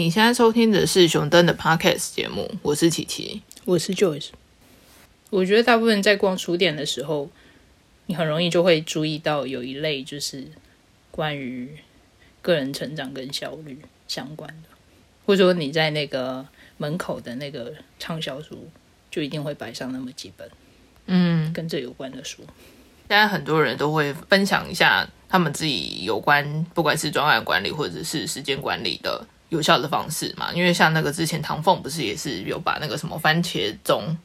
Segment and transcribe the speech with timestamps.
[0.00, 4.28] 你现在收听的是熊登的 Podcast 节目，我是琪琪，我是 Joyce。
[5.28, 7.28] 我觉得大部分在逛书店的时候，
[8.06, 10.46] 你很容易就会注意到有一类就是
[11.10, 11.76] 关于
[12.40, 13.78] 个人成长跟效率
[14.08, 14.70] 相关的，
[15.26, 16.46] 或者说你在那个
[16.78, 18.70] 门口的那个畅销书，
[19.10, 20.50] 就一定会摆上那么几本，
[21.08, 22.38] 嗯，跟这有关的书。
[23.06, 29.26] 现在很多人都会分享一下他们自己有关，不管是专案管理或者是时间管理的。
[29.50, 30.50] 有效的方式嘛？
[30.52, 34.16] 因为像那个之前唐凤不是也是有把那个什么番茄钟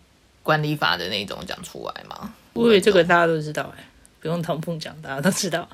[0.41, 2.34] 管理法的那种讲出来吗？
[2.53, 3.84] 我以为这个大家都知道哎，
[4.21, 5.67] 不用唐凤讲，大家都知道。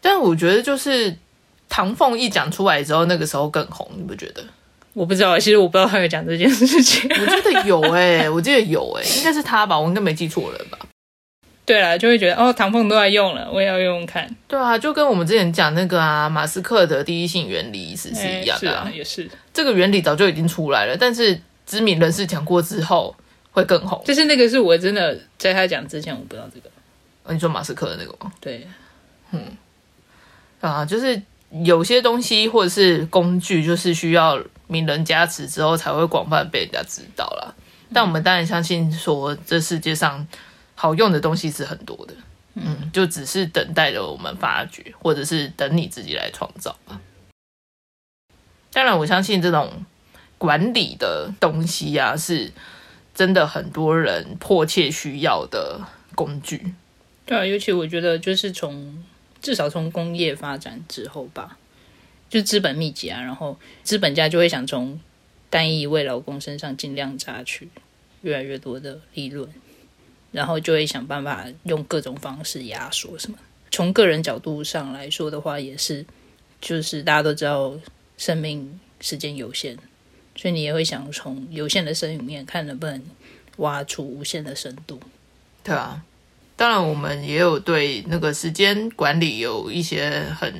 [0.00, 1.16] 但我觉得就是
[1.68, 4.42] 唐凤一讲出来之后，那个时候更红，你不觉得？
[4.94, 7.08] 我不知道，其实我不知道他有讲这件事情。
[7.08, 9.78] 我觉得有哎，我记得有哎，应该是他吧？
[9.78, 10.78] 我应该没记错了吧？
[11.64, 14.28] 对啊，就会觉得哦，唐凤都在用了，我也要用用看。
[14.48, 23.14] 对啊，就跟我们之前讲那个啊，马斯克的第一性原理意思是一样的啊，也是这个原理早就已经出来了，但是知名人士讲过之后
[23.52, 24.02] 会更红。
[24.04, 26.68] 就是那个是我真的在他讲之前我不知道这个。
[27.32, 28.32] 你说马斯克的那个吗？
[28.40, 28.66] 对，
[29.30, 29.40] 嗯，
[30.60, 31.22] 啊，就是
[31.62, 37.54] 有些东西或者是工具，就是需要名人加持之后才会广泛被人家知道啦。
[37.94, 40.26] 但我们当然相信说，这世界上。
[40.82, 42.14] 好用的东西是很多的，
[42.54, 47.00] 嗯，就只是等待着我们发掘，或者是等你自己来创造吧。
[48.72, 49.70] 当然，我相信这种
[50.38, 52.50] 管理的东西呀，是
[53.14, 55.80] 真的很多人迫切需要的
[56.16, 56.74] 工具。
[57.24, 59.04] 对啊，尤其我觉得，就是从
[59.40, 61.58] 至少从工业发展之后吧，
[62.28, 64.98] 就资本密集啊，然后资本家就会想从
[65.48, 67.68] 单一一位劳工身上尽量榨取
[68.22, 69.48] 越来越多的利润。
[70.32, 73.38] 然后就会想办法用各种方式压缩什么。
[73.70, 76.04] 从个人角度上来说的话，也是，
[76.60, 77.72] 就是大家都知道
[78.18, 79.76] 生命时间有限，
[80.36, 83.02] 所以你也会想从有限的生里面看能不能
[83.58, 85.00] 挖出无限的深度。
[85.64, 86.02] 对啊，
[86.54, 90.52] 当然我们也有对那个时间管理有一些很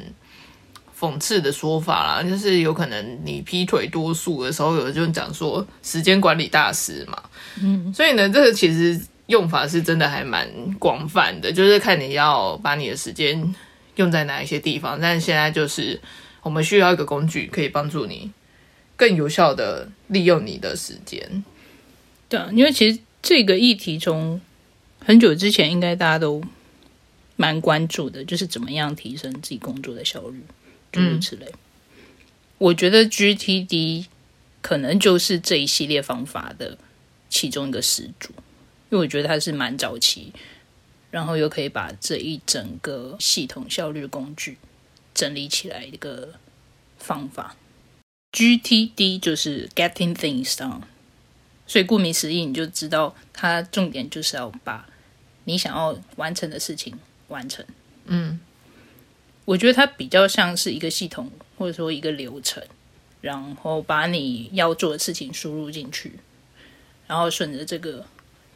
[0.98, 7.22] 讽刺的说法啦，就是有可能你劈腿多数的时候，有人就讲说时间管理大师嘛。
[7.60, 8.98] 嗯，所以呢，这个其实。
[9.32, 10.46] 用法是真的还蛮
[10.78, 13.54] 广泛的，就是看你要把你的时间
[13.96, 15.00] 用在哪一些地方。
[15.00, 15.98] 但现在就是
[16.42, 18.30] 我们需要一个工具，可以帮助你
[18.94, 21.42] 更有效的利用你的时间。
[22.28, 24.38] 对啊，因为其实这个议题从
[25.00, 26.42] 很久之前应该大家都
[27.36, 30.42] 蛮关注的，就是怎么样提升自己工作的效率，
[30.92, 31.46] 诸如此类。
[32.58, 34.04] 我觉得 GTD
[34.60, 36.76] 可能就是这一系列方法的
[37.30, 38.28] 其中一个始祖。
[38.92, 40.34] 因为我觉得它是蛮早期，
[41.10, 44.58] 然后又可以把这一整个系统效率工具
[45.14, 46.34] 整理起来一个
[46.98, 47.56] 方法。
[48.32, 50.82] GTD 就是 Getting Things Done，
[51.66, 54.86] 所以顾名思义，你就知道它重点就是要把
[55.44, 56.98] 你想要完成的事情
[57.28, 57.64] 完成。
[58.04, 58.38] 嗯，
[59.46, 62.62] 我觉得它比较像是一个系统，或者说一个流程，
[63.22, 66.18] 然后把你要做的事情输入进去，
[67.06, 68.04] 然后顺着这个。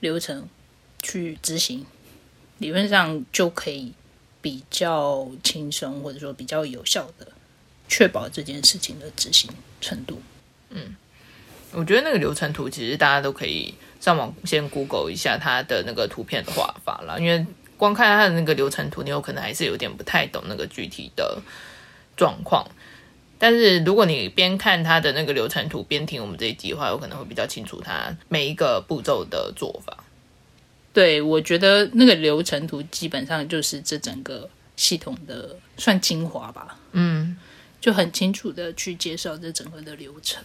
[0.00, 0.48] 流程
[1.02, 1.86] 去执行，
[2.58, 3.92] 理论上就可以
[4.40, 7.28] 比较轻松，或者说比较有效的
[7.88, 10.20] 确保这件事情的执行程度。
[10.70, 10.96] 嗯，
[11.72, 17.46] 我觉得那个流程图其实大家都可以上网先 Google 一下它的那个图片的画法了，因为
[17.76, 21.40] 光看它的那个流程图，你有可能还是有点不太懂那个具体的
[22.16, 22.66] 状况。
[23.38, 30.04] 但是如果你边看它的那个流程图边听我们这一集的话，有可能会比较清楚它每一个步骤的做法。
[30.94, 36.78] 对，我觉得那个流程图基本上就是这整个系统的算精华吧。
[36.92, 37.36] 嗯，
[37.78, 40.42] 就很清楚的去介绍这整个的流程。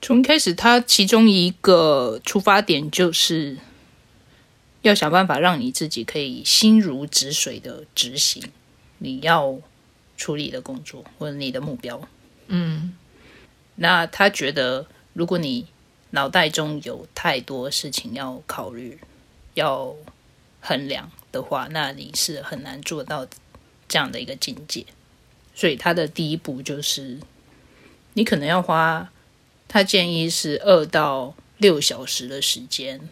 [0.00, 3.56] 从开始，它其中一个出发点就是
[4.82, 8.44] 要想办法让你自己可以心如止水的执行
[8.98, 9.58] 你要。
[10.20, 12.06] 处理的工作或者你的目标，
[12.48, 12.94] 嗯，
[13.76, 15.66] 那他觉得，如果你
[16.10, 19.00] 脑袋中有太多事情要考虑、
[19.54, 19.96] 要
[20.60, 23.26] 衡量的话，那你是很难做到
[23.88, 24.84] 这样的一个境界。
[25.54, 27.18] 所以他的第一步就是，
[28.12, 29.10] 你可能要花，
[29.68, 33.08] 他建议是二到六小时的时间，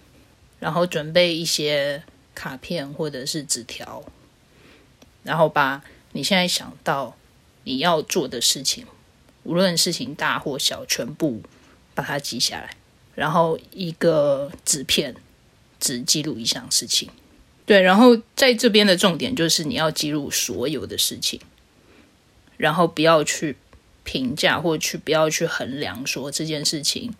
[0.60, 2.02] 然后准备一些
[2.34, 4.04] 卡片或者是纸条，
[5.22, 5.82] 然后把。
[6.12, 7.16] 你现在想到
[7.64, 8.86] 你要做的事情，
[9.44, 11.42] 无论事情大或小，全部
[11.94, 12.76] 把它记下来，
[13.14, 15.14] 然后一个纸片
[15.78, 17.10] 只记录一项事情。
[17.66, 21.38] 对，然后在这边的重点就是你要记录所有的事情，
[22.56, 23.56] 然后不要去
[24.04, 27.14] 评价或去不要去衡量说这件事情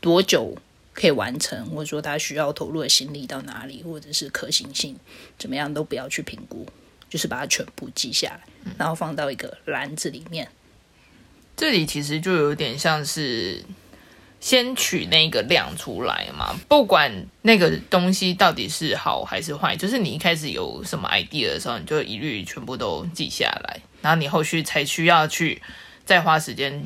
[0.00, 0.56] 多久
[0.94, 4.96] 可以完成，或者说他需要投入的心力到哪里，或者是可行性
[5.38, 6.66] 怎么样，都不要去评估，
[7.14, 8.40] 就是把它全部记下来，
[8.76, 10.48] 然后放到一个篮子里面。
[11.56, 13.64] 这里其实就有点像是
[14.40, 25.62] 先取那个量出来嘛，不管那个东西到底是好还是坏，就是你一开始有什么 idea 的时候，你就一律全部都记下来，然后你后续才需要去
[26.04, 26.82] 再花时间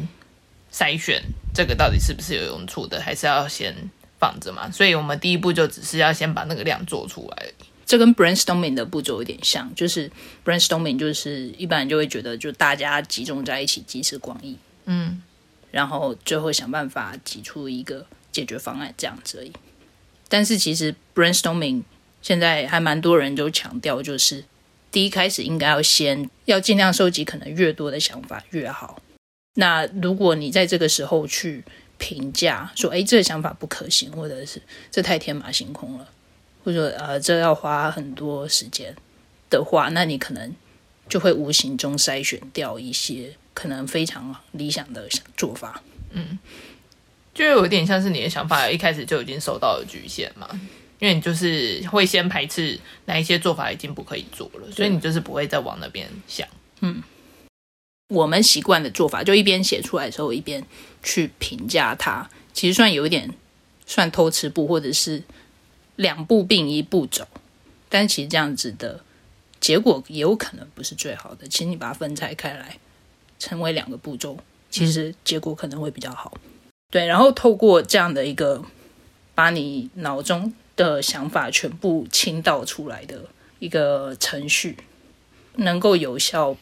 [0.71, 1.23] 筛选
[1.55, 3.75] 这个到底是不是有用处的，还是要先
[4.21, 4.71] 放着嘛。
[4.71, 7.47] 所以我们第一步就只是要先把那个量做出来。
[7.89, 10.11] 这跟 brainstorming 的步骤有点像，就是
[10.45, 15.23] brainstorming 就是一般人就会觉得，就大家集中在一起集思广益，嗯，
[15.71, 19.51] 然后最后想办法挤出一个解决方案这样子而已。
[20.29, 21.83] 但是其实 brainstorming
[22.21, 24.45] 现在还蛮多人都强调，就是
[24.93, 29.01] 第一开始应该要先要尽量收集可能越多的想法越好。
[29.55, 31.65] 那如果你在这个时候去
[31.97, 34.61] 评价说，哎，这个想法不可行，或者是
[34.91, 36.07] 这太天马行空了。
[36.69, 38.95] 或者呃，这要花很多时间
[39.49, 40.55] 的话，那你可能
[41.09, 45.83] 就会无形中筛选掉一些可能非常理想的做法。
[46.11, 46.39] 嗯，
[47.33, 50.47] 就有点像是你的想法一开始就已经受到了局限嘛，
[50.99, 56.47] 因为你就是会先排斥哪一些做法已经不可以做了，所以你就是不会再往那边想。
[56.83, 57.03] 嗯，
[58.09, 60.63] 我们习惯的做法就一边写出来的时候一边
[61.03, 63.33] 去评价它，其实算有一点
[63.87, 65.23] 算偷吃步，或者是。
[65.99, 67.27] 两步并一步走，
[67.89, 69.01] 但其实这样子的
[69.59, 71.49] 结果也有可能不是最好的。
[71.49, 72.79] 请你把它分拆开来，
[73.41, 74.39] 成为两个步骤，
[74.71, 76.39] 其实结果可能会比较好。
[76.93, 78.65] 对，然后透过这样的一个
[79.35, 83.25] 把你脑中的想法全部倾倒出来的
[83.59, 84.77] 一个程序，
[85.57, 86.57] 能够有效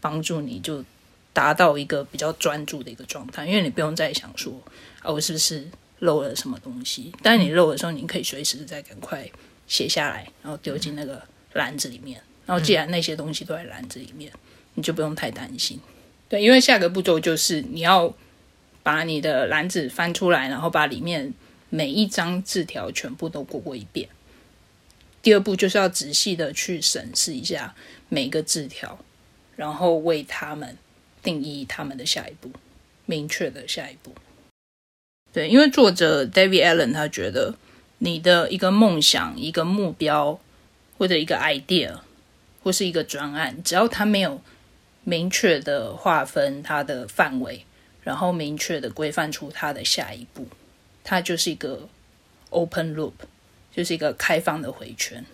[0.00, 0.84] 帮助你就
[1.32, 4.52] 达到一个比较专注的一个状态，因为你不用再想说
[5.02, 5.68] 啊，我是不是。
[6.00, 7.12] 漏了什么东西？
[7.22, 9.26] 但你漏的时候，你可以随时再赶快
[9.66, 11.22] 写下来，然后丢进那个
[11.54, 12.20] 篮子里面。
[12.44, 14.30] 然后既然那些东西都在篮子里面，
[14.74, 15.78] 你就不用太担心。
[16.28, 18.12] 对，因为下个步骤就是你要
[18.82, 21.32] 把你的篮子翻出来，然后把里面
[21.68, 24.08] 每一张字条全部都过过一遍。
[25.22, 27.74] 第二步就是要仔细的去审视一下
[28.08, 28.98] 每个字条，
[29.54, 30.76] 然后为他们
[31.22, 32.50] 定义他们的下一步，
[33.06, 34.14] 明确的下一步。
[35.32, 37.54] 对，因为作者 David Allen 他觉得
[37.98, 40.40] 你的一个梦想、一个目标
[40.98, 41.94] 或者一个 idea
[42.62, 44.42] 或是一个专案，只要它没有
[45.04, 47.64] 明确的划分它的范围，
[48.02, 50.46] 然后明确的规范出它的下一步，
[51.04, 51.88] 它就是一个
[52.50, 53.12] open loop，
[53.74, 55.24] 就是一个开放的回圈，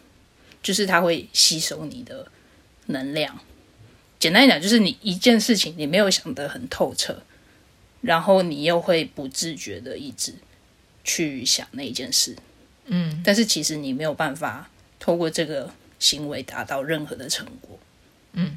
[0.62, 2.26] 就是它会吸收你的
[2.86, 3.38] 能量。
[4.18, 7.22] 简单讲，就是你一件事情你没有想得很透彻。
[8.06, 10.32] 然后你又会不自觉的一直
[11.02, 12.36] 去想那一件事，
[12.84, 14.70] 嗯，但是其实你没有办法
[15.00, 17.76] 透过这个行为达到任何的成果，
[18.34, 18.56] 嗯，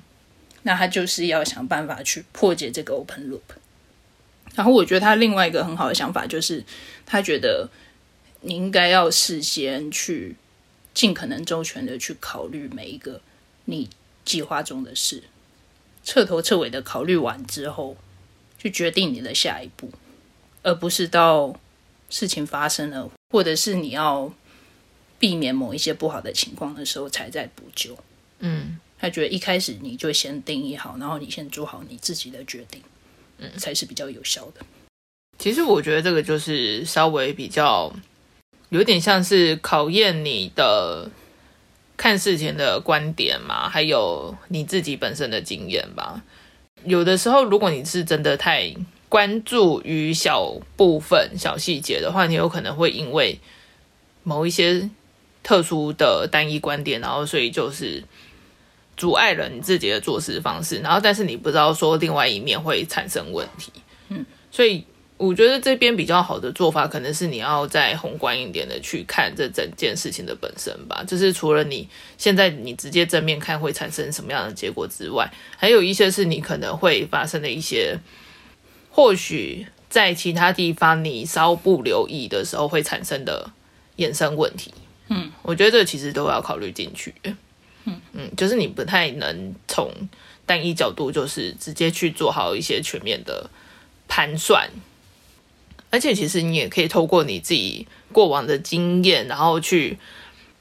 [0.61, 3.41] 那他就是要想办法去破解这个 open loop。
[4.53, 6.63] 然后我觉得他另外一个很好的想法就是，
[7.07, 7.67] 他觉得
[8.41, 10.35] 你应该要事先去
[10.93, 13.19] 尽可能周全的去考虑每一个
[13.65, 13.89] 你
[14.23, 15.23] 计划中的事，
[16.03, 17.97] 彻头彻尾的考虑完之后。
[18.59, 19.89] 去决定你的下一步，
[20.61, 21.57] 而不是到
[22.09, 24.31] 事情发生了，或者是你要
[25.17, 27.97] 避免某一些不好的情况的时候才在补救。
[28.39, 32.81] 嗯，他觉得一开始你就先定义好，然后你先做好你自己的决定，
[33.37, 34.65] 嗯，才是比较有效的。
[35.37, 37.93] 其实我觉得这个就是稍微比较
[38.69, 41.09] 有点像是考验你的
[41.95, 46.21] 看事情的观点嘛，还有你自己本身的经验吧。
[46.85, 48.73] 有的时候，如果你是真的太
[49.07, 53.39] 关注于小部分、小细节的话，你有可能会因为
[54.23, 54.89] 某一些
[55.43, 58.03] 特殊的单一观点，然后所以就是
[58.97, 60.79] 阻碍了你自己的做事方式。
[60.79, 63.71] 然后，但是你不知道说另外一面会产生问题。
[64.09, 64.85] 嗯，所以。
[65.19, 71.03] 我觉得这边比较好的做法，可能是你要再宏观一点的去看这整件事情的本身吧。
[71.05, 77.99] 就是除了你现在你直接正面看会产生什么样的结果之外，还有一些是你可能会发生的一些，
[78.89, 83.51] 或许在其他地方你稍不留意的时候会产生的
[83.97, 84.73] 衍生问题。
[85.09, 87.13] 嗯，我觉得这其实都要考虑进去。
[87.83, 89.91] 嗯嗯，就是你不太能从
[90.45, 93.49] 单一角度，就是直接去做好一些全面的
[94.07, 94.69] 盘算。
[95.91, 99.97] 而且，其实你也可以透过你自己过往的经验，然后去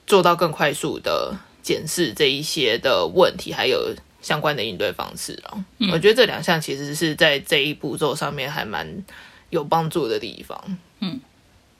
[0.07, 5.65] 做到更快速的检视这一些的问题，还有相关的应对方式了。
[5.93, 9.05] 我觉得这两项其实是在这一步骤上面还蛮
[9.51, 10.79] 有帮助的地方。
[11.01, 11.21] 嗯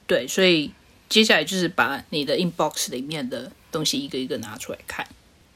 [0.05, 0.71] 对，所以
[1.07, 5.07] 接下来就是把你的 inbox 里面的东西一个一个拿出来看。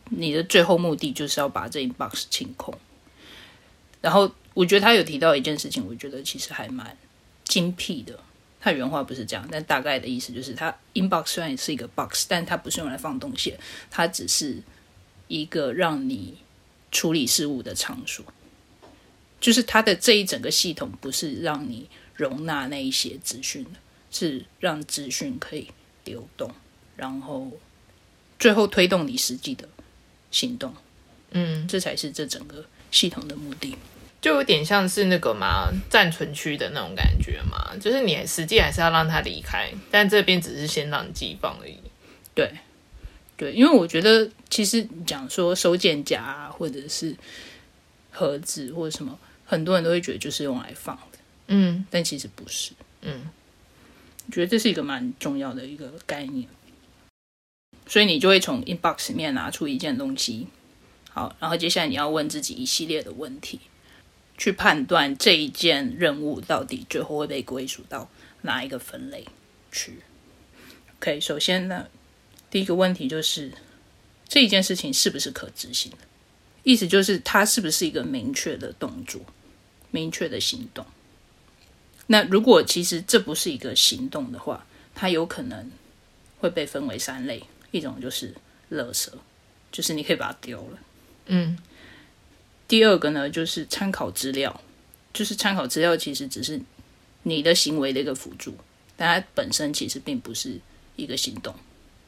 [0.09, 2.73] 你的最后目的就是要把这 inbox 清空。
[4.01, 6.95] 然后我觉得他有提到一件事情，我觉得其实还蛮
[7.53, 8.19] 精辟的。
[8.59, 13.59] 他原话不是这样，但大概的意思就是，它 inbox 虽然也是一个 box，但它不是用来放东西的，
[13.91, 14.57] 它只是
[15.27, 16.37] 一个让你
[16.91, 18.25] 处理事务的场所。
[19.39, 23.71] 就是它的这一整个系统不是让你容纳那一些资讯的，
[24.09, 25.67] 是让资讯可以
[26.05, 26.49] 流动，
[26.95, 27.51] 然后
[28.39, 29.67] 最后推动你实际的
[30.31, 30.73] 行动。
[31.31, 33.75] 嗯，这才是这整个系统的目的。
[34.23, 41.77] 就有点像是那个嘛暂存区的那种感觉嘛，就是你实际还是要让他离开，但这边只是先让你寄放而已。
[42.33, 42.49] 对，
[43.35, 47.13] 对，因为我觉得其实讲说收件夹啊，或者是
[48.11, 52.71] 盒子或者什么，很多人都会觉得就是用来放的，嗯但其实不是。
[53.01, 53.29] 嗯，
[54.27, 56.47] 我觉得这是一个蛮重要的一个概念，
[57.85, 60.47] 所以你就会从 inbox 里面拿出一件东西，
[61.09, 63.59] 好，然后接下来你要问自己一系列的问题，
[64.37, 68.09] 去判断这一件任务到底最后会被归属到
[68.41, 69.25] 哪一个分类
[69.71, 69.99] 去。
[70.99, 71.87] OK，首先呢，
[72.49, 73.51] 第一个问题就是
[74.27, 75.97] 这一件事情是不是可执行的？
[76.63, 79.21] 意思就是它是不是一个明确的动作、
[79.91, 80.85] 明确的行动。
[82.07, 85.71] 那如果其实这不是一个行动的话，它有可能
[86.39, 88.33] 会被分为三类，一种就是
[88.71, 89.09] 垃圾，
[89.71, 90.79] 就是你可以把它丢了。
[91.25, 91.57] 嗯，
[92.73, 94.59] 第二个呢，就是参考资料，
[95.13, 96.59] 就是参考资料其实只是
[97.21, 98.57] 你的行为的一个辅助，
[98.97, 100.59] 但它本身其实并不是
[100.95, 101.53] 一个行动，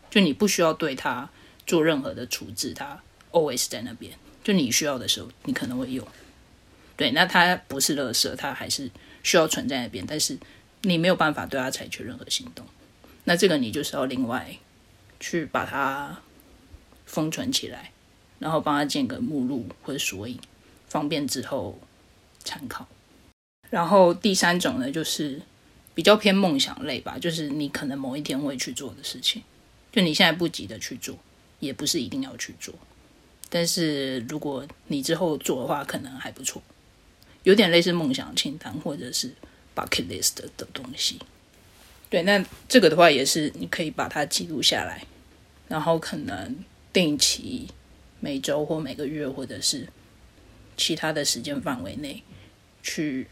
[0.09, 1.29] 就你不需要对它
[1.67, 2.99] 做任何的处置，它
[3.31, 4.11] always 在那边，
[4.43, 6.03] 就你需要的时候你可能会用。
[6.97, 8.89] 对，那它不是垃圾，它还是
[9.21, 10.35] 需要存在那边，但是
[10.81, 12.65] 你没有办法对它采取任何行动。
[13.25, 14.57] 那这个你就是要另外
[15.19, 16.19] 去把它
[17.05, 17.91] 封存起来，
[18.39, 20.39] 然后帮它建个目录或者索引，
[20.95, 21.77] 方便之后
[22.45, 22.87] 参考。
[23.69, 25.41] 然后第三种呢，就是
[25.93, 29.43] 比较偏梦想类吧，就是你可能某一天会去做的事情，
[29.91, 31.17] 就你现在不急着去做，
[31.59, 32.73] 也不是一定要去做，
[33.49, 36.63] 但是如果你之后做的话，可能还不错。
[37.43, 39.29] 有点类似梦想清单或者是
[39.75, 41.19] bucket list 的东西。
[42.09, 45.05] 对，那这个的话也是你可以把它记录下来，
[45.67, 46.55] 然后可能
[46.93, 47.67] 定期
[48.21, 49.85] 每周或每个月或者是
[50.77, 52.23] 其他的时间范围内
[52.83, 53.27] 去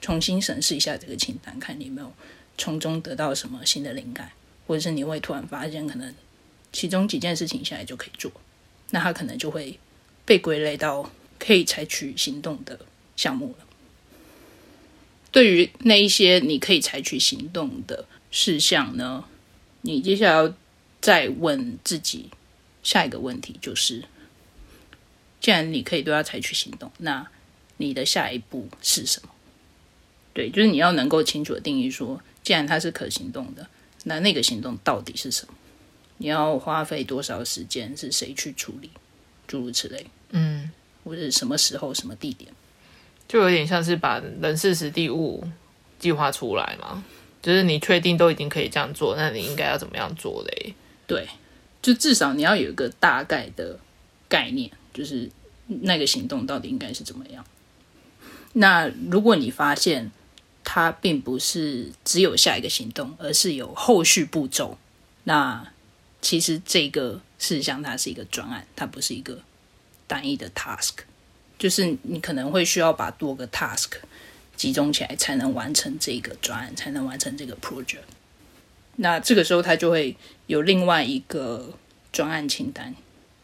[0.00, 2.12] 重新审视一下这个清单，看你有没有
[2.56, 4.32] 从中得到什么新的灵感，
[4.66, 6.14] 或者是你会突然发现可能
[6.72, 8.30] 其中几件事情现在就可以做，
[8.90, 9.78] 那它可能就会
[10.24, 12.80] 被归类到可以采取行动的
[13.16, 13.66] 项目了。
[15.30, 19.24] 对于那一些你可以采取行动的事项呢，
[19.82, 20.54] 你接下来要
[21.00, 22.30] 再问自己
[22.82, 24.04] 下一个问题，就是
[25.40, 27.26] 既然你可以对它采取行动，那
[27.76, 29.30] 你的下一步是什么？
[30.32, 33.66] 对，就是你要能够清楚的定义说，既然它是可行动的，
[34.04, 35.54] 那那个行动到底是什么？
[36.18, 37.96] 你要花费多少时间？
[37.96, 38.90] 是谁去处理？
[39.46, 40.70] 诸如此类，嗯，
[41.04, 42.50] 或者是什么时候、什么地点？
[43.26, 45.46] 就有点像是把人事时地物
[45.98, 47.02] 计划出来嘛，
[47.40, 50.74] 就是你确定都已经可以这样做，那你应该要怎么样做嘞？
[51.06, 51.26] 对，
[51.80, 53.78] 就至少你要有一个大概的
[54.28, 55.30] 概念，就是
[55.66, 57.44] 那个行动到底应该是怎么样。
[58.54, 60.10] 那如果你发现
[60.64, 64.78] 它并不是只有下一个行动，而是有后续步骤，
[65.24, 65.72] 那
[66.20, 69.40] 其实这个事实上它是一个专案，它不是一个
[70.06, 70.94] 单一的 task，
[71.58, 73.92] 就是你可能会需要把多个 task
[74.56, 77.98] 集中起来，才能完成这个专案，才能完成这个 project。
[78.96, 80.16] 那这个时候，它就会
[80.48, 81.74] 有另外一个
[82.10, 82.94] 专案清单，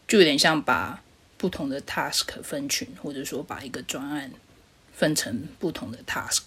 [0.07, 1.01] 就有点像把
[1.37, 4.31] 不同的 task 分群，或者说把一个专案
[4.93, 6.41] 分成不同的 task，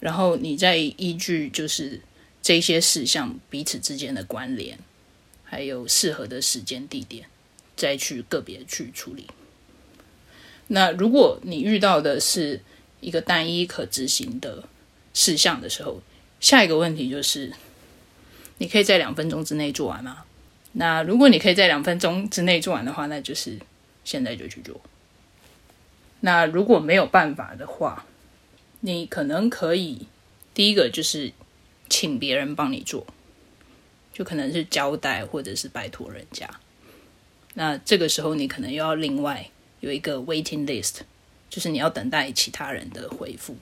[0.00, 2.00] 然后你再依据就是
[2.42, 4.78] 这些事项彼此之间的关联，
[5.44, 7.26] 还有适合的时间地点，
[7.76, 9.26] 再去个别去处理。
[10.68, 12.60] 那如果你遇到的是
[13.00, 14.64] 一个单一可执行的
[15.14, 16.02] 事项的时候，
[16.40, 17.52] 下一个问题就是。
[18.60, 20.24] 你可以在两分钟之内做完吗？
[20.72, 23.56] 那如果你可以在两分钟之内做完的话，那就是
[24.08, 24.80] 现在就去做。
[26.20, 28.06] 那如果没有办法的话，
[28.80, 30.06] 你可能可以
[30.54, 31.30] 第一个就是
[31.90, 33.06] 请别人帮你做，
[34.14, 36.48] 就可能是交代或者是拜托人家。
[37.52, 39.50] 那这个时候你可能又要另外
[39.80, 41.00] 有一个 waiting list，
[41.50, 43.58] 就是你要等待其他人的回复，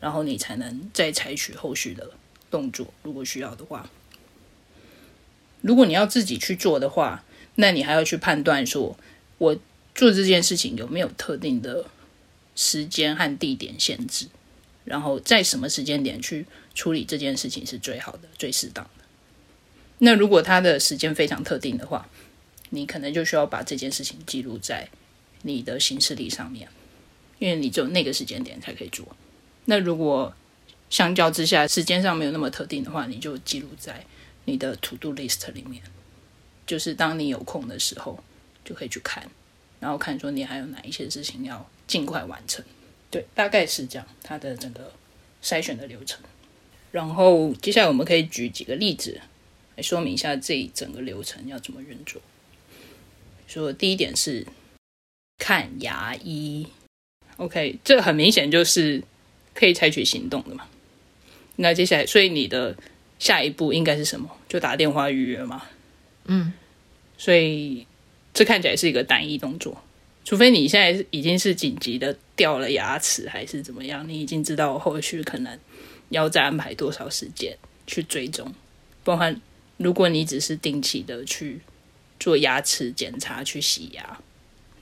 [0.00, 2.12] 然后你才能再采取后续的
[2.50, 3.90] 动作，如果需要的话。
[5.60, 7.24] 如果你要自己去做的话，
[7.56, 8.96] 那你还要去判断说，
[9.38, 9.56] 我
[9.94, 11.86] 做这件事情有没有特定的
[12.54, 14.26] 时间和地点限制，
[14.84, 19.04] 然后在什么时间点去处理这件事情是最好的、最适当的。
[19.98, 22.08] 那如果它的时间非常特定的话，
[22.70, 24.88] 你可能就需要把这件事情记录在
[25.42, 26.68] 你的行事历上面，
[27.38, 29.16] 因为你只有那个时间点才可以做。
[29.66, 30.34] 那如果
[30.90, 34.04] 相较之下时间上没有那么特定的话，你就记录在
[34.46, 35.82] 你的 To Do List 里面，
[36.66, 38.22] 就是当你有空的时候
[38.64, 39.30] 就可以去看，
[39.82, 42.64] 然后看说你还有哪一些事情要尽快完成。
[43.10, 44.92] 对，大概是这样，它的整个
[45.42, 46.20] 筛选的流程。
[46.92, 49.20] 然后接下来我们可以举几个例子
[49.74, 52.22] 来说明一下这一整个流程要怎么运作。
[53.48, 54.46] 说第一点是
[55.38, 56.66] 看牙医
[57.38, 59.02] ，OK，这很明显就是
[59.52, 60.68] 可以采取行动的嘛。
[61.56, 62.76] 那接下来，所以你的
[63.18, 64.30] 下一步应该是什么？
[64.48, 65.64] 就打电话预约嘛。
[66.26, 66.52] 嗯，
[67.18, 67.86] 所以
[68.34, 69.82] 这看起来是一个单一动作，
[70.24, 75.58] 除非你现在已经是紧急的掉了牙齿，还是怎么样，你已经知道后续可能
[76.10, 78.52] 要再安排多少时间去追踪，
[79.04, 79.40] 包含
[79.76, 81.60] 如果你只是定期的去。
[82.20, 84.20] 做牙齿检查去洗牙，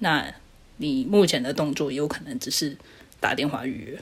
[0.00, 0.34] 那
[0.76, 2.76] 你目前的动作有可能只是
[3.18, 3.98] 打电话预约。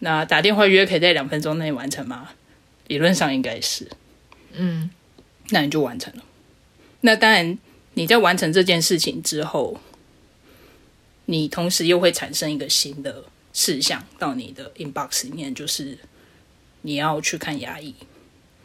[0.00, 2.30] 那打电话预约可以在两分钟内完成吗？
[2.88, 3.88] 理论上应该是，
[4.50, 4.90] 嗯，
[5.50, 6.24] 那你就完成了。
[7.02, 7.56] 那当然，
[7.94, 9.80] 你在完成这件事情之后，
[11.24, 15.98] 你同时又会产生一个新的事项到你的 inbox 里面，就是
[16.82, 17.94] 你要去看牙医。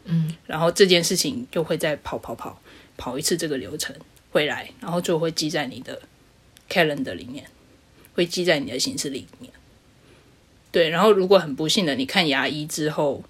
[0.05, 2.61] 嗯，然后这件事情就会再跑跑跑。
[3.01, 3.95] 跑一次这个流程
[4.29, 6.01] 回来，然后就会记在你的
[6.69, 7.45] calendar 里面，
[8.13, 9.49] 会记在你的行事历里面。
[10.69, 13.23] 对，然后如果很不幸的你看牙医之后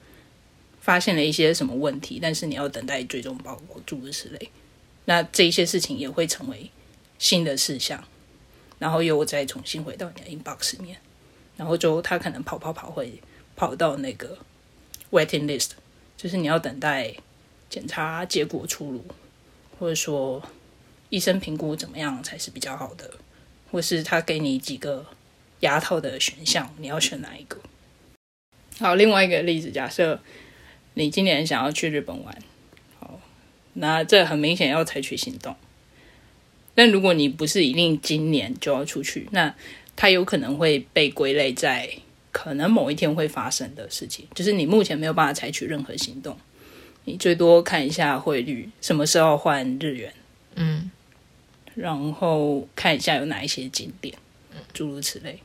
[0.81, 4.49] 发现了一些什么问题，但是你要等待最终报告诸如此类，
[5.09, 6.69] 那这一些事情也会成为
[7.17, 8.03] 新的事项，
[8.77, 10.99] 然后又再重新回到你的 inbox 里面，
[11.57, 13.19] 然后就他可能跑跑跑会
[13.55, 14.37] 跑到那个
[15.09, 15.71] waiting list，
[16.15, 17.15] 就是你要等待
[17.71, 19.03] 检查结果出炉。
[19.79, 20.43] 或者说，
[21.09, 23.09] 医生评估怎么样才是比较好的？
[23.71, 25.03] 或是他给你几个
[25.61, 27.59] 牙套的选项，你要选哪一个？
[28.77, 30.21] 好，另外一个例子，假设
[30.93, 32.37] 你今年想要去日本玩，
[33.79, 35.55] 那这很明显要采取行动。
[36.75, 39.53] 但如果你不是一定今年就要出去，那
[39.95, 41.89] 它有可能会被归类在
[42.31, 46.37] 可能某一天会发生的事情，就是你目前没有办法采取任何行动。
[47.05, 50.13] 你最多看一下汇率，什么时候换日元？
[50.55, 50.91] 嗯，
[51.75, 54.13] 然后看一下有哪一些景点，
[54.73, 55.39] 诸如此类。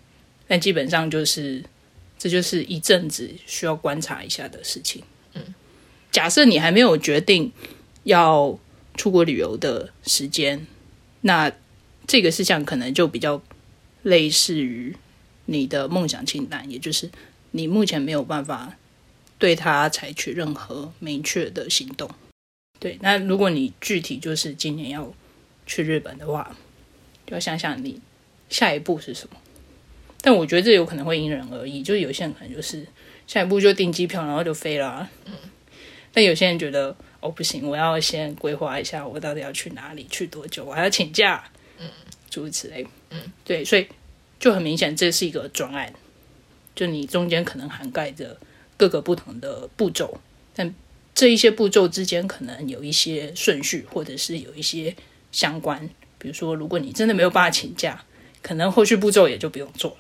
[0.47, 1.65] 但基本上就是，
[2.19, 5.03] 这就是一阵子需要观察一下的事情。
[5.33, 5.43] 嗯，
[6.13, 7.51] 假设你还没有决定
[8.05, 8.59] 要
[8.95, 10.67] 出国旅游的时间，
[11.23, 11.53] 那
[12.07, 13.43] 这个事项可能就比较
[14.03, 14.97] 类似于
[15.47, 17.11] 你的梦想清单，也就是
[17.51, 18.77] 你目前没有办法。
[19.37, 22.09] 对他采取任何明确的行动。
[22.79, 25.13] 对，那如果你具体就是今年要
[25.67, 26.57] 去日本的话，
[27.27, 28.01] 就要想想你
[28.49, 29.37] 下一步是什么。
[30.23, 32.87] 但我觉得这有可能会因人而异，就是有些人可能就是
[33.27, 35.11] 下一步就订机票，然后就飞了。
[35.27, 35.33] 嗯。
[36.13, 41.43] 但有些人觉得哦不行，我要先规划一下我到底要去哪里，去多久，我还要请假。
[41.79, 41.89] 嗯。
[42.31, 42.87] 诸如此类。
[43.11, 43.19] 嗯。
[43.45, 43.89] 对，所以
[44.39, 45.93] 就很明显，这是一个专案，
[46.75, 48.39] 就你中间可能涵盖着。
[48.77, 50.21] 各个不同的步骤，
[50.53, 50.75] 但
[51.15, 54.97] 这一些步骤之间可能有一些顺序，或者是有一些
[55.31, 55.89] 相关。
[56.19, 58.05] 比如说，如果你真的没有办法请假，
[58.43, 59.97] 可能后续步骤也就不用做了。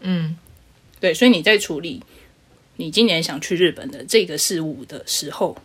[0.00, 0.36] 嗯，
[0.98, 2.02] 对，所以你在处理
[2.78, 5.56] 你今年想去日本的这个事物的时候，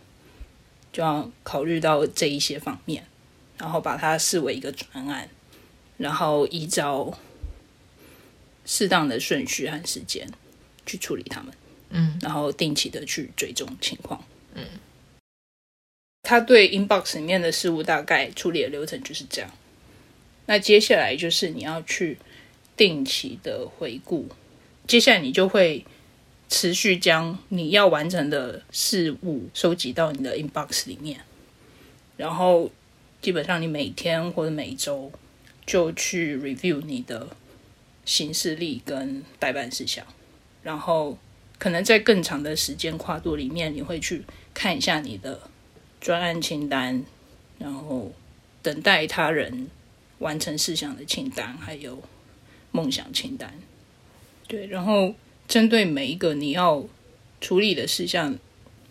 [0.92, 3.06] 就要考虑到这一些方面，
[3.58, 5.28] 然后把它视为一个专案，
[5.96, 7.18] 然后依照
[8.64, 10.28] 适当的顺序和时间
[10.84, 11.52] 去处理他们。
[11.94, 14.24] 嗯，然后定期的去追踪情况。
[14.54, 14.64] 嗯，
[16.22, 19.50] 他对 inbox 里面的事物大概处理的流程就是这样。
[20.46, 22.18] 那接下来就是你要去
[22.76, 24.28] 定期的回顾，
[24.86, 25.84] 接下来你就会
[26.52, 31.18] 持续将你要完成的事物收集到你的 inbox 里面，
[32.18, 32.70] 然后
[33.22, 35.10] 基本上你每天或者每周
[35.64, 37.34] 就去 review 你的
[38.04, 40.04] 行事历跟代办事项，
[40.62, 41.16] 然后。
[41.58, 45.42] 可能在更长的时间跨度里面，你会去看一下你的
[46.00, 47.04] 专案清单，
[47.60, 48.10] 然后
[48.60, 49.68] 等待他人
[50.18, 52.02] 完成事项的清单，还有
[52.72, 53.54] 梦想清单。
[54.48, 55.14] 对，然后
[55.52, 56.82] 针对每一个你要
[57.38, 58.38] 处理的事项，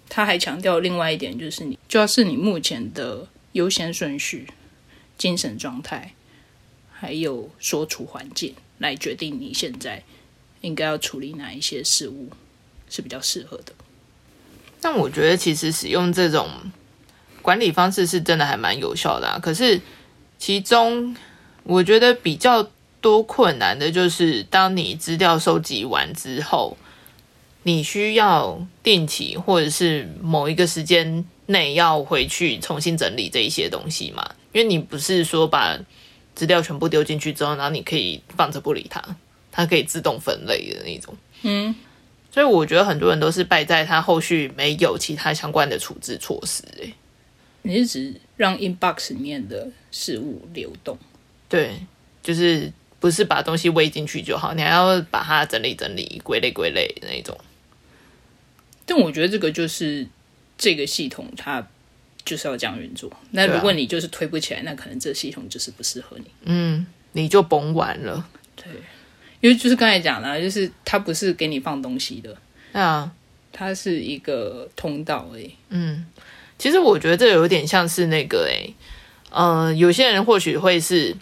[0.08, 4.47] 他还强调另外一点，就是你就要是你目前的优先顺序、
[5.17, 6.13] 精神状态，
[6.91, 10.04] 还有所处环境来决定你现在
[10.62, 12.30] 应该要处理哪一些事物
[12.88, 13.74] 是比较适合的。
[14.80, 16.47] 但我觉得其实使用这种
[17.41, 19.39] 管理方式是真的还蛮有效的。
[19.41, 19.82] 可是
[20.38, 21.15] 其中
[21.63, 22.69] 我觉得比较
[23.02, 26.78] 多困难的就是，当你资料收集完之后，
[27.64, 34.36] 你需要定期或者是某一个时间内要回去重新整理这一些东西嘛？
[34.54, 35.78] 因为你不是说把
[36.36, 39.04] 资料全部丢进去之后，然后你可以放着不理它，
[39.52, 41.16] 它可以自动分类的那种。
[41.42, 41.76] 嗯，
[42.32, 46.94] 所以我觉得很多人都是败在他后续没有其他相关的处置措施、欸。
[47.64, 50.98] 你是指让 inbox 里面的事物流动？
[51.48, 51.76] 对，
[52.24, 57.38] 就是不是把东西喂进去就好，你还要把它整理整理、归类归类的那种。
[58.86, 60.08] 但我觉得这个就是
[60.58, 61.68] 这个系统它
[62.24, 63.12] 就是要这样运作。
[63.32, 66.26] 那如果你就是推不起来，那可能这系统就是不适合你。
[66.44, 68.26] 嗯，你就甭玩了。
[68.56, 68.66] 对
[69.40, 72.38] 因为就是刚才讲了，就是它不是给你放东西的，
[72.80, 73.12] 啊
[73.52, 75.52] 它是一个通道而已。
[76.60, 78.72] 其实我觉得这有点像是那个诶、
[79.32, 81.16] 呃，有些人或许会是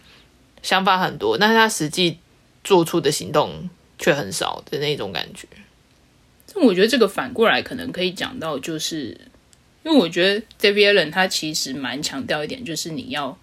[0.62, 2.18] 想法很多，但是他实际
[2.64, 5.48] 做出的行动却很少的那种感觉。
[6.54, 9.18] 但我觉得这个反过来可能可以讲到，就是
[9.84, 13.38] 因为我觉得 David Allen 他其实蛮强调一点，就是你要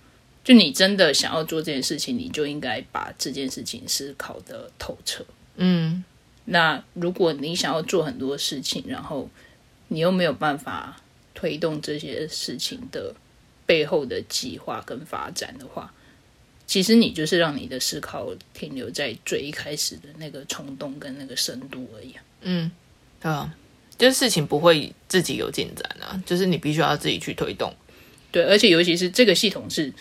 [0.44, 5.24] 就你真的想要做这件事情，你就应该把这件事情思考的透彻。
[5.56, 6.04] 嗯
[6.44, 9.28] 那如果你想要做很多事情，然后
[9.88, 10.96] 你又没有办法
[11.34, 13.14] 推动这些事情的
[13.66, 15.92] 背后的计划跟发展的话，
[16.66, 22.22] 其实你就是让你的思考停留在最一开始的那个冲动跟那个深度而已啊。
[22.42, 22.70] 嗯，
[23.20, 23.54] 对啊，
[23.96, 27.74] 就是事情不会自己有进展啊，就是你必须要自己去推动。
[28.32, 29.92] 对，而且尤其是这个系统是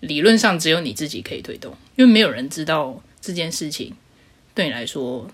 [0.00, 3.94] 理论上只有你自己可以推动，因为没有人知道这件事情
[4.54, 5.28] 对你来说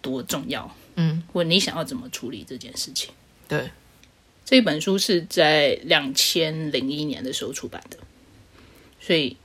[0.00, 3.10] 多重要，嗯，或你想要怎么处理这件事情。
[3.46, 3.70] 对，
[4.44, 7.98] 这本书是在两千零一年的时候出版的，
[8.98, 9.36] 所以就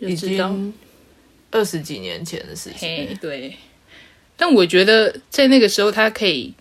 [0.00, 0.74] 已知道，经
[1.50, 2.80] 二十几年前的事情。
[2.80, 3.56] 嘿，对。
[4.36, 6.52] 但我觉得在那个时候，他可以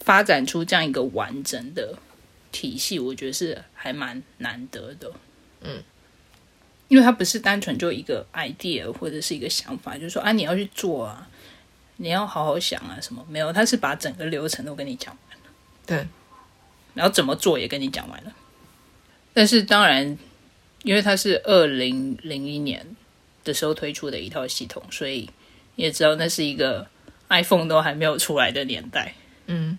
[0.00, 1.98] 发展出这样一个完整的
[2.50, 5.12] 体系，我觉得是还蛮难得的。
[5.60, 5.82] 嗯，
[6.88, 11.28] 因为它不是单纯就一个 idea 或者是一个想法，就是说啊，你要去做啊，
[11.96, 15.50] 你要好好想啊，什么没有，他是把整个流程都跟你讲完了，
[15.84, 16.08] 对，
[16.94, 18.32] 然后怎么做也跟你讲完了。
[19.34, 20.16] 但是当然，
[20.82, 22.96] 因为它是二零零一年
[23.44, 25.28] 的时候推出的一套系统，所以
[25.74, 26.88] 你也知道那是一个
[27.28, 29.14] iPhone 都还没有出来的年代，
[29.46, 29.78] 嗯，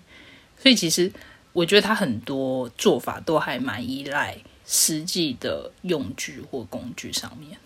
[0.62, 1.12] 所以其实
[1.54, 7.58] 我觉得它很多做法都还蛮依赖实际的用具或工具上面。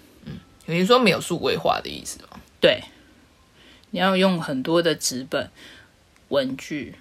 [0.66, 2.40] 有人说没有数位化的意思吗？
[2.62, 2.82] 对，
[3.92, 5.52] 你要用很多的纸本、
[6.30, 6.96] 文具、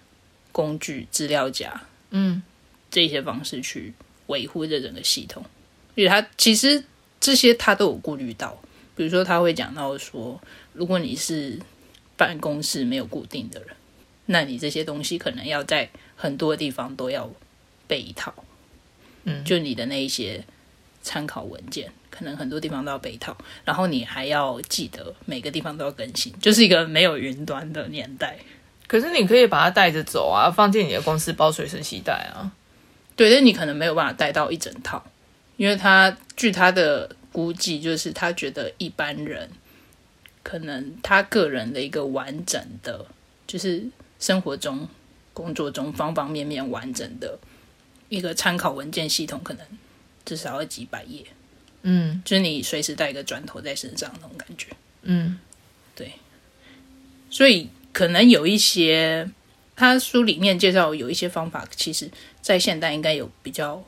[0.51, 2.43] 工具、资料夹嗯
[2.91, 3.95] 这些方式去
[4.27, 5.45] 维护这整个系统。
[5.95, 6.83] 因为他其实
[7.21, 8.57] 这些他都有顾虑到，
[8.97, 10.41] 比如说他会讲到说，
[10.73, 11.59] 如果你是
[12.17, 13.69] 办公室没有固定的人，
[14.27, 17.31] 那你这些东西可能要在很多地方都要
[17.87, 18.35] 备一套。
[19.25, 20.45] 嗯就你的那一些
[21.03, 28.39] 参考文件，可能很多地方都要备一套，然后你还要记得每个地方都要更新，就是一个没有云端的年代。
[28.89, 32.53] 可是你可以把它带着走啊，放进你的公司包随身携带啊。
[33.15, 35.05] 对，但你可能没有办法带到一整套，
[35.63, 39.49] 因为他据他的估计，就是他觉得一般人
[40.43, 43.07] 可能他个人的一个完整的，
[43.47, 43.87] 就是
[44.19, 44.89] 生活中、
[45.33, 47.39] 工作中方方面面完整的
[48.09, 49.65] 一个参考文件系统，可能
[50.25, 51.25] 至少要几百页，
[51.83, 52.21] 嗯。
[52.25, 54.67] 就是你随时带一个砖头在身上那种感觉。
[55.03, 55.39] 嗯。
[55.95, 56.11] 对。
[57.31, 59.31] 所以可能有一些，
[59.77, 63.85] 他书里面介绍有一些方法，其实在现代应该有比较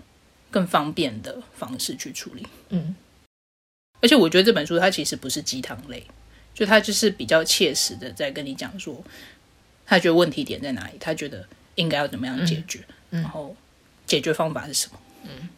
[0.55, 2.47] 更方便的方式去处理。
[2.69, 2.95] 嗯。
[4.01, 6.07] 而且我觉得这本书它其实不是鸡汤类，
[6.55, 9.03] 就它就是比较切实的在跟你讲说，
[9.85, 12.79] 他觉得问题点在哪里，他觉得应该要怎么样解决，
[13.11, 13.21] 嗯。
[13.23, 13.57] 然后
[14.07, 14.99] 解决方法是什么。
[15.25, 15.49] 嗯。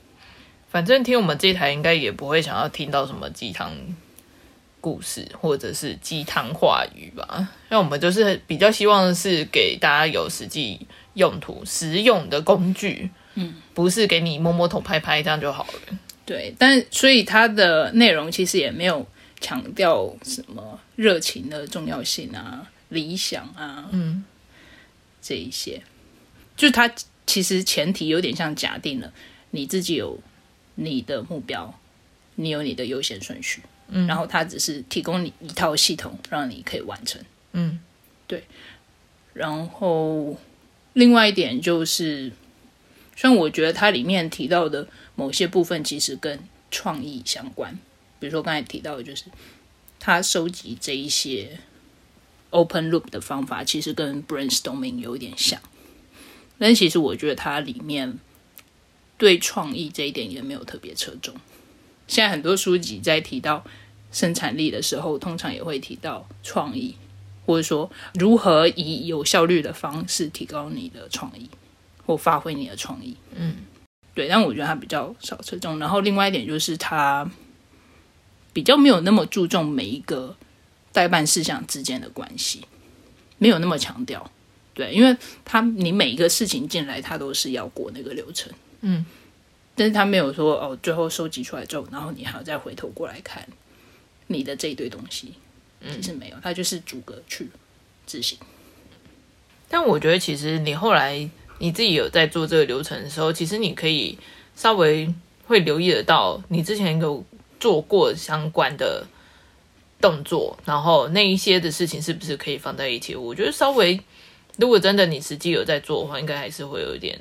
[0.70, 3.76] 反正听我们这一台应该也不会想要听到什么鸡汤
[4.80, 15.98] 故事或者是鸡汤话语吧，那我们就是比较希望是给大家有实际用途、实用的工具，嗯，不是给你摸摸头、拍拍这样就好了。
[16.24, 19.06] 对，但所以它的内容其实也没有
[19.38, 24.24] 强调什么热情的重要性啊、理想啊，嗯，
[25.20, 25.82] 这一些，
[26.56, 26.90] 就是它
[27.26, 29.12] 其实前提有点像假定了
[29.50, 30.18] 你自己有
[30.76, 31.78] 你的目标，
[32.36, 34.06] 你有你的优先顺序，嗯。
[34.06, 37.20] 然后它只是提供你一套系统，让你可以完成。
[37.52, 37.78] 嗯。
[38.26, 38.42] 对。
[39.34, 40.34] 然后
[40.94, 42.32] 另外一点就是，
[43.16, 46.38] 虽然我觉得它里面提到的某些部分其实跟
[46.70, 47.76] 创意相关，
[48.20, 49.24] 比如说刚才提到的，就是
[49.98, 51.58] 他收集这一些
[52.50, 55.60] open loop 的方法，其实跟 brainstorming 有一点像，
[56.58, 58.18] 但其实我觉得它里面
[59.16, 61.34] 对创意这一点也没有特别侧重。
[62.06, 63.64] 现在很多书籍在提到
[64.12, 66.94] 生产力的时候，通常也会提到创意，
[67.46, 71.48] 或者说如何以有效率的方式提高你的创意
[72.06, 73.16] 或发挥你的创意。
[73.34, 73.56] 嗯，
[74.14, 75.78] 对，但我觉得他比较少侧重。
[75.78, 77.28] 然后另外一点就是他
[78.52, 80.34] 比较没有那么注重每一个
[80.92, 82.64] 代办事项之间的关系，
[83.38, 84.30] 没有那么强调。
[84.72, 88.52] 对，因为他你每一个事情进来，他都是要过那个流程。
[88.82, 89.04] 嗯，
[89.74, 93.46] 但是他没有说哦，最后收集出来之后，然后你还要再回头过来看
[94.28, 95.34] 你的这一堆东西。
[95.94, 97.48] 其实没有，他就是逐个去
[98.06, 98.36] 执行。
[99.68, 104.18] 但我觉得其实你后来你自己有在做这个流程的时候，其实你可以
[104.54, 105.12] 稍微
[105.46, 107.24] 会留意得到，你之前有
[107.58, 109.06] 做过相关的
[110.00, 113.14] 动作，然后那一些的事情是不是可以放在一起？
[113.14, 113.98] 我觉得稍微，
[114.58, 117.18] 如果真的你实际有在做的话，应该还是会有一点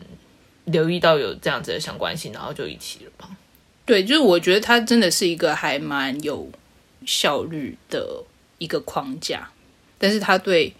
[0.65, 3.29] 留意到有这样子的相关性，然后就一起了吧。
[3.85, 6.49] 对，就是我觉得它真的是一个还蛮有
[7.05, 8.23] 效率的
[8.57, 9.49] 一个框架，
[9.97, 10.73] 但是它对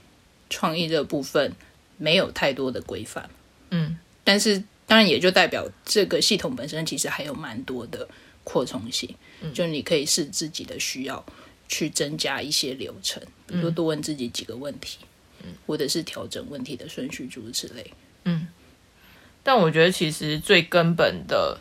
[0.50, 1.54] 创意这部分
[1.98, 3.30] 没有太多的规范。
[3.71, 8.08] 嗯，但是当然也就代表这个系统本身其实还有蛮多的
[8.43, 9.13] 扩充性，
[9.54, 11.25] 就你可以视自己的需要
[11.67, 14.99] 去增加一些流程，比如说多问自己几个问题，
[15.65, 17.91] 或者是调整问题的顺序，诸如此类。
[18.25, 18.47] 嗯。
[19.43, 21.60] 但我觉得其实最根本的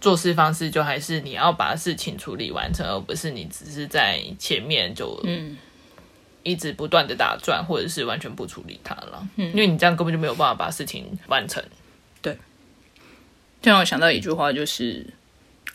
[0.00, 5.58] 做事方式，就还是你要把事情处理完成，而不是你只是在前面就嗯
[6.42, 9.28] 一直不断的打转，或者是完全不处理它了。
[9.36, 11.62] 因为你这样根本就没有办法把事情完成。
[12.22, 12.36] 对
[13.62, 15.06] 这让我想到一句话，就是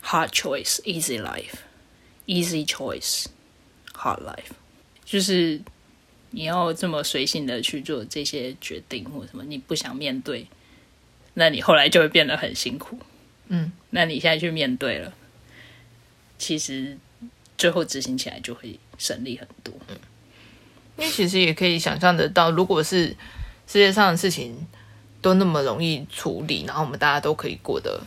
[0.02, 1.54] “hard choice, easy life;
[2.26, 3.26] easy choice,
[3.92, 4.52] hard life”，
[5.04, 5.60] 就是
[6.30, 10.46] 你要这么随性的去做这些决定或什么，你不想面对，
[11.34, 12.98] 那你后来就会变得很辛苦。
[13.48, 15.14] 嗯，那你现在去面对了，
[16.38, 16.98] 其实
[17.56, 19.72] 最后执行起来就会省力很多。
[20.96, 23.08] 因为其实也可以想象得到，如果是
[23.66, 24.66] 世界上的事情
[25.20, 28.00] 都那么容易处理，然后我们大家都可以过得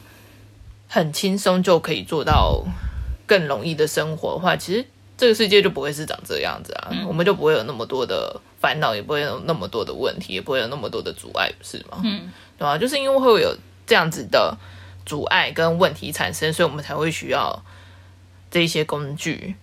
[0.87, 2.63] 很轻松，就可以做到
[3.27, 4.85] 更容易的生活的话，其实
[5.17, 12.01] 这个世界就不会是长这样子啊，我们就不会有那么多的烦恼，也不会有那么多的问题，也不会有那么多的阻碍，不是吗？
[12.03, 12.77] 嗯，对吧？
[12.77, 14.57] 就是因为会有这样子的
[15.05, 17.63] 阻碍跟问题产生，所以我们才会需要
[18.49, 19.55] 这一些工具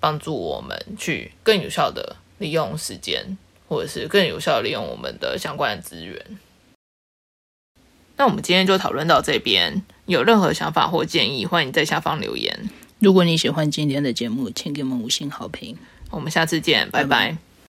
[0.00, 3.36] 帮助我们去更有效的利用时间，
[3.68, 6.38] 或者是更有效的利用我们的相关的资源。
[8.16, 12.70] 那我们今天就讨论到这边，有任何想法或建议，欢迎在下方留言。
[13.00, 15.76] 如果你喜欢今天的节目，请给我们五星好评。
[16.10, 17.36] 我们下次见，拜拜拜